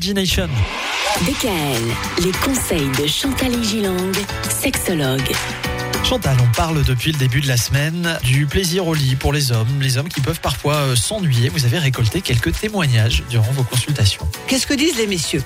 Imagination. 0.00 0.48
DKL, 1.22 2.22
les 2.24 2.30
conseils 2.30 2.88
de 3.02 3.08
Chantal 3.08 3.64
Gilang, 3.64 4.12
sexologue. 4.48 5.32
Chantal, 6.04 6.36
on 6.40 6.52
parle 6.52 6.84
depuis 6.84 7.10
le 7.10 7.18
début 7.18 7.40
de 7.40 7.48
la 7.48 7.56
semaine 7.56 8.16
du 8.22 8.46
plaisir 8.46 8.86
au 8.86 8.94
lit 8.94 9.16
pour 9.16 9.32
les 9.32 9.50
hommes, 9.50 9.80
les 9.80 9.98
hommes 9.98 10.08
qui 10.08 10.20
peuvent 10.20 10.38
parfois 10.38 10.74
euh, 10.76 10.94
s'ennuyer. 10.94 11.48
Vous 11.48 11.64
avez 11.64 11.80
récolté 11.80 12.20
quelques 12.20 12.56
témoignages 12.60 13.24
durant 13.28 13.50
vos 13.50 13.64
consultations. 13.64 14.28
Qu'est-ce 14.46 14.68
que 14.68 14.74
disent 14.74 14.98
les 14.98 15.08
messieurs? 15.08 15.42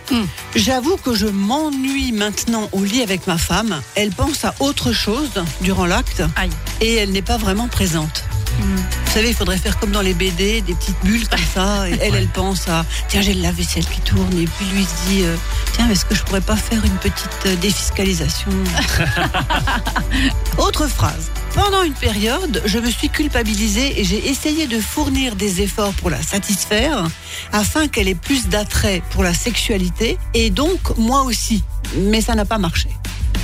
J'avoue 0.54 0.98
que 0.98 1.14
je 1.14 1.28
m'ennuie 1.28 2.12
maintenant 2.12 2.68
au 2.72 2.84
lit 2.84 3.02
avec 3.02 3.26
ma 3.26 3.38
femme. 3.38 3.80
Elle 3.94 4.10
pense 4.10 4.44
à 4.44 4.54
autre 4.60 4.92
chose 4.92 5.30
durant 5.62 5.86
l'acte 5.86 6.22
et 6.82 6.96
elle 6.96 7.12
n'est 7.12 7.22
pas 7.22 7.38
vraiment 7.38 7.68
présente. 7.68 8.24
Vous 9.12 9.18
savez, 9.18 9.28
il 9.28 9.36
faudrait 9.36 9.58
faire 9.58 9.78
comme 9.78 9.90
dans 9.90 10.00
les 10.00 10.14
BD, 10.14 10.62
des 10.62 10.72
petites 10.72 10.96
bulles 11.04 11.28
comme 11.28 11.44
ça. 11.54 11.86
Elle, 11.86 12.14
elle 12.14 12.28
pense 12.28 12.66
à 12.70 12.86
tiens, 13.08 13.20
j'ai 13.20 13.34
le 13.34 13.42
lave-vaisselle 13.42 13.84
qui 13.84 14.00
tourne. 14.00 14.32
Et 14.38 14.46
puis 14.46 14.64
lui 14.72 14.84
se 14.84 15.10
dit 15.10 15.24
euh, 15.24 15.36
tiens, 15.74 15.90
est-ce 15.90 16.06
que 16.06 16.14
je 16.14 16.22
pourrais 16.22 16.40
pas 16.40 16.56
faire 16.56 16.82
une 16.82 16.96
petite 16.96 17.28
euh, 17.44 17.54
défiscalisation 17.56 18.50
Autre 20.56 20.86
phrase. 20.86 21.30
Pendant 21.54 21.82
une 21.82 21.92
période, 21.92 22.62
je 22.64 22.78
me 22.78 22.90
suis 22.90 23.10
culpabilisée 23.10 24.00
et 24.00 24.04
j'ai 24.04 24.30
essayé 24.30 24.66
de 24.66 24.80
fournir 24.80 25.36
des 25.36 25.60
efforts 25.60 25.92
pour 25.92 26.08
la 26.08 26.22
satisfaire 26.22 27.04
afin 27.52 27.88
qu'elle 27.88 28.08
ait 28.08 28.14
plus 28.14 28.48
d'attrait 28.48 29.02
pour 29.10 29.24
la 29.24 29.34
sexualité 29.34 30.16
et 30.32 30.48
donc 30.48 30.96
moi 30.96 31.24
aussi. 31.24 31.62
Mais 31.98 32.22
ça 32.22 32.34
n'a 32.34 32.46
pas 32.46 32.56
marché. 32.56 32.88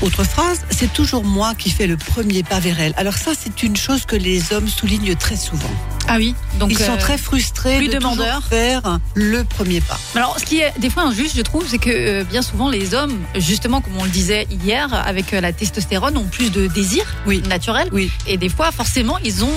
Autre 0.01 0.23
phrase, 0.23 0.65
c'est 0.70 0.93
toujours 0.93 1.25
moi 1.25 1.57
qui 1.57 1.70
fais 1.70 1.88
le 1.88 1.97
premier 1.97 2.45
pas 2.45 2.61
vers 2.61 2.80
elle. 2.80 2.95
Alors 2.97 3.15
ça, 3.15 3.33
c'est 3.37 3.65
une 3.65 3.77
chose 3.77 4.06
que 4.06 4.15
les 4.15 4.52
hommes 4.52 4.69
soulignent 4.69 5.16
très 5.16 5.34
souvent. 5.34 5.73
Ah 6.09 6.17
oui. 6.17 6.35
Donc 6.59 6.71
Ils 6.73 6.79
sont 6.79 6.93
euh, 6.93 6.97
très 6.97 7.19
frustrés 7.19 7.77
plus 7.79 7.89
de 7.89 7.95
demandeurs. 7.95 8.43
faire 8.48 8.98
le 9.15 9.45
premier 9.45 9.80
pas. 9.80 9.98
Alors, 10.15 10.39
ce 10.39 10.45
qui 10.45 10.61
est 10.61 10.73
des 10.79 10.89
fois 10.91 11.03
injuste, 11.05 11.37
je 11.37 11.43
trouve, 11.43 11.65
c'est 11.69 11.79
que 11.79 11.91
euh, 11.91 12.25
bien 12.25 12.41
souvent 12.43 12.69
les 12.71 12.95
hommes, 12.95 13.19
justement, 13.37 13.81
comme 13.81 13.97
on 13.98 14.05
le 14.05 14.11
disait 14.11 14.47
hier, 14.65 14.89
avec 15.07 15.34
euh, 15.34 15.41
la 15.41 15.53
testostérone, 15.53 16.17
ont 16.17 16.25
plus 16.25 16.51
de 16.51 16.67
désir 16.67 17.05
Oui. 17.27 17.42
naturel. 17.48 17.89
Oui. 17.92 18.11
Et 18.27 18.36
des 18.39 18.48
fois, 18.48 18.73
forcément, 18.73 19.19
ils 19.25 19.45
ont 19.45 19.48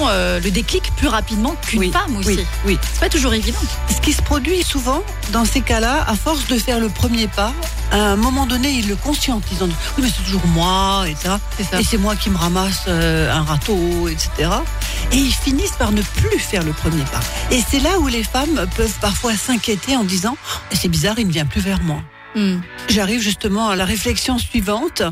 le 0.43 0.49
déclic 0.49 0.83
plus 0.97 1.07
rapidement 1.07 1.55
qu'une 1.65 1.79
Oui, 1.79 1.91
femme 1.91 2.17
aussi. 2.17 2.29
Oui, 2.35 2.45
oui. 2.65 2.77
C'est 2.93 2.99
pas 2.99 3.09
toujours 3.09 3.33
évident. 3.33 3.59
Ce 3.93 4.01
qui 4.01 4.13
se 4.13 4.21
produit 4.21 4.61
souvent 4.63 5.01
dans 5.31 5.45
ces 5.45 5.61
cas-là, 5.61 6.03
à 6.07 6.15
force 6.15 6.47
de 6.47 6.57
faire 6.57 6.79
le 6.79 6.89
premier 6.89 7.27
pas, 7.27 7.53
à 7.91 7.97
un 7.97 8.15
moment 8.15 8.45
donné, 8.45 8.69
ils 8.71 8.87
le 8.87 8.95
conscientisent. 8.95 9.61
Oui, 9.61 9.69
mais 9.99 10.07
c'est 10.09 10.23
toujours 10.23 10.45
moi, 10.47 11.05
etc. 11.07 11.35
C'est 11.57 11.63
ça. 11.63 11.79
Et 11.79 11.83
c'est 11.83 11.97
moi 11.97 12.15
qui 12.15 12.29
me 12.29 12.37
ramasse 12.37 12.87
un 12.87 13.43
râteau, 13.43 14.07
etc. 14.09 14.49
Et 15.11 15.17
ils 15.17 15.33
finissent 15.33 15.71
par 15.77 15.91
ne 15.91 16.01
plus 16.01 16.39
faire 16.41 16.63
le 16.63 16.73
premier 16.73 17.03
pas. 17.03 17.19
Et 17.51 17.61
c'est 17.61 17.79
là 17.79 17.99
où 17.99 18.07
les 18.07 18.23
femmes 18.23 18.65
peuvent 18.75 18.97
parfois 18.99 19.33
s'inquiéter 19.35 19.95
en 19.95 20.03
disant 20.03 20.37
C'est 20.71 20.87
bizarre, 20.89 21.19
il 21.19 21.27
ne 21.27 21.31
vient 21.31 21.45
plus 21.45 21.61
vers 21.61 21.81
moi. 21.83 22.01
Hmm. 22.35 22.59
J'arrive 22.89 23.21
justement 23.21 23.69
à 23.69 23.75
la 23.75 23.85
réflexion 23.85 24.37
suivante. 24.37 25.03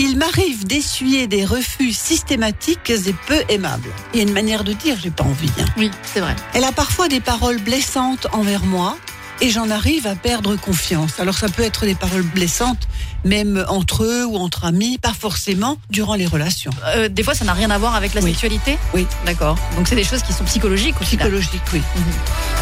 Il 0.00 0.16
m'arrive 0.16 0.64
d'essuyer 0.64 1.26
des 1.26 1.44
refus 1.44 1.92
systématiques 1.92 2.90
et 2.90 3.12
peu 3.26 3.42
aimables. 3.48 3.88
Il 4.14 4.18
y 4.18 4.20
a 4.20 4.22
une 4.22 4.32
manière 4.32 4.62
de 4.62 4.72
dire 4.72 4.96
j'ai 5.02 5.10
pas 5.10 5.24
envie. 5.24 5.50
hein. 5.60 5.64
Oui, 5.76 5.90
c'est 6.04 6.20
vrai. 6.20 6.36
Elle 6.54 6.62
a 6.62 6.70
parfois 6.70 7.08
des 7.08 7.18
paroles 7.18 7.58
blessantes 7.58 8.28
envers 8.32 8.64
moi 8.64 8.96
et 9.40 9.50
j'en 9.50 9.70
arrive 9.70 10.06
à 10.06 10.14
perdre 10.14 10.56
confiance. 10.56 11.20
Alors 11.20 11.36
ça 11.36 11.48
peut 11.48 11.62
être 11.62 11.84
des 11.84 11.94
paroles 11.94 12.22
blessantes, 12.22 12.88
même 13.24 13.64
entre 13.68 14.04
eux 14.04 14.24
ou 14.26 14.36
entre 14.36 14.64
amis, 14.64 14.98
pas 14.98 15.12
forcément 15.12 15.76
durant 15.90 16.14
les 16.14 16.26
relations. 16.26 16.70
Euh, 16.94 17.08
des 17.08 17.22
fois, 17.22 17.34
ça 17.34 17.44
n'a 17.44 17.52
rien 17.52 17.70
à 17.70 17.78
voir 17.78 17.94
avec 17.94 18.14
la 18.14 18.20
Oui. 18.20 18.30
sexualité. 18.30 18.78
Oui. 18.94 19.06
D'accord. 19.26 19.56
Donc, 19.76 19.88
c'est 19.88 19.96
des 19.96 20.04
choses 20.04 20.22
qui 20.22 20.32
sont 20.32 20.44
psychologiques 20.44 21.00
aussi. 21.00 21.16
là. 21.16 21.24
Psychologique, 21.24 21.62
oui. 21.72 21.82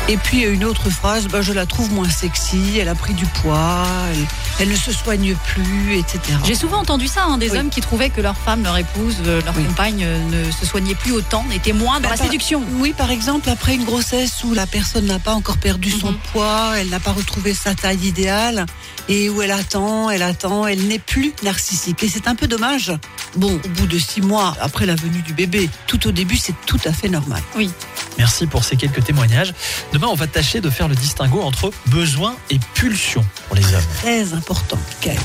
Et 0.08 0.16
puis 0.16 0.42
une 0.42 0.64
autre 0.64 0.88
phrase, 0.90 1.26
bah, 1.28 1.42
je 1.42 1.52
la 1.52 1.66
trouve 1.66 1.92
moins 1.92 2.08
sexy, 2.08 2.78
elle 2.78 2.88
a 2.88 2.94
pris 2.94 3.12
du 3.14 3.26
poids, 3.26 3.86
elle, 4.12 4.26
elle 4.58 4.68
ne 4.68 4.76
se 4.76 4.92
soigne 4.92 5.34
plus, 5.46 5.96
etc. 5.98 6.18
J'ai 6.44 6.54
souvent 6.54 6.78
entendu 6.78 7.08
ça, 7.08 7.24
hein, 7.24 7.38
des 7.38 7.50
Oui. 7.50 7.58
hommes 7.58 7.70
qui 7.70 7.80
trouvaient 7.80 8.10
que 8.10 8.20
leur 8.20 8.36
femme, 8.36 8.62
leur 8.62 8.76
épouse, 8.78 9.16
euh, 9.26 9.40
leur 9.44 9.56
Oui. 9.56 9.64
compagne 9.64 10.02
euh, 10.04 10.18
ne 10.46 10.50
se 10.50 10.64
soignait 10.66 10.94
plus 10.94 11.12
autant, 11.12 11.44
n'était 11.48 11.72
moins 11.72 11.96
dans 12.00 12.08
Bah, 12.08 12.10
la 12.10 12.16
par- 12.16 12.26
séduction. 12.26 12.62
Oui, 12.78 12.94
par 12.96 13.10
exemple, 13.10 13.48
après 13.50 13.74
une 13.74 13.84
grossesse 13.84 14.42
où 14.44 14.54
la 14.54 14.66
personne 14.66 15.06
n'a 15.06 15.18
pas 15.18 15.34
encore 15.34 15.58
perdu 15.58 15.90
son 15.90 16.12
Mhm. 16.12 16.18
poids, 16.32 16.72
elle 16.78 16.88
n'a 16.88 17.00
pas 17.00 17.12
retrouvé 17.12 17.54
sa 17.54 17.74
taille 17.74 18.06
idéale, 18.06 18.66
et 19.08 19.28
où 19.30 19.42
elle 19.42 19.50
attend, 19.52 20.10
elle 20.10 20.22
attend, 20.22 20.66
elle 20.66 20.86
n'est 20.88 20.98
plus 20.98 21.32
narcissique. 21.42 22.02
Et 22.02 22.08
c'est 22.08 22.26
un 22.28 22.34
peu 22.34 22.46
dommage. 22.48 22.92
Bon, 23.36 23.60
au 23.64 23.68
bout 23.68 23.86
de 23.86 23.98
six 23.98 24.20
mois 24.20 24.56
après 24.60 24.86
la 24.86 24.94
venue 24.94 25.22
du 25.22 25.32
bébé, 25.32 25.68
tout 25.86 26.06
au 26.08 26.12
début, 26.12 26.36
c'est 26.36 26.54
tout 26.66 26.80
à 26.86 26.92
fait 26.92 27.08
normal. 27.08 27.42
Oui. 27.56 27.70
Merci 28.18 28.46
pour 28.46 28.64
ces 28.64 28.76
quelques 28.76 29.04
témoignages. 29.04 29.52
Demain, 29.92 30.08
on 30.08 30.14
va 30.14 30.26
tâcher 30.26 30.60
de 30.60 30.70
faire 30.70 30.88
le 30.88 30.94
distinguo 30.94 31.40
entre 31.42 31.70
besoin 31.86 32.34
et 32.50 32.58
pulsion 32.74 33.24
pour 33.46 33.56
les 33.56 33.74
hommes. 33.74 33.84
Très 34.00 34.32
important, 34.32 34.78
Michael. 34.88 35.20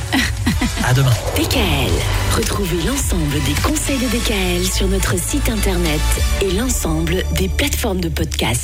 À 0.84 0.94
demain. 0.94 1.12
DKL, 1.35 1.91
retrouvez 2.35 2.81
l'ensemble 2.84 3.41
des 3.46 3.53
conseils 3.62 3.97
de 3.97 4.07
DKL 4.07 4.68
sur 4.68 4.88
notre 4.88 5.18
site 5.18 5.50
internet 5.50 6.02
et 6.41 6.52
l'ensemble 6.52 7.24
des 7.34 7.50
plateformes 7.50 8.02
de 8.02 8.09
podcast. 8.09 8.59